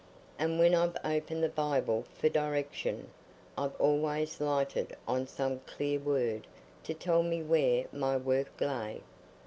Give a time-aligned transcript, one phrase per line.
[0.39, 3.11] And when I've opened the Bible for direction,
[3.55, 6.47] I've always lighted on some clear word
[6.85, 9.01] to tell me where my work lay.